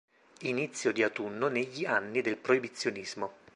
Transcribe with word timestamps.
Inizio 0.39 0.91
di 0.91 1.03
autunno 1.03 1.47
negli 1.47 1.85
anni 1.85 2.21
del 2.21 2.35
Proibizionismo. 2.37 3.33